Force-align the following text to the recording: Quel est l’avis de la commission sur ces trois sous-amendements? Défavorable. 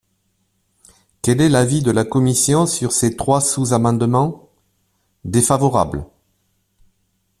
Quel 1.21 1.41
est 1.41 1.49
l’avis 1.49 1.83
de 1.83 1.91
la 1.91 2.03
commission 2.03 2.65
sur 2.65 2.91
ces 2.91 3.15
trois 3.15 3.39
sous-amendements? 3.39 4.49
Défavorable. 5.25 6.07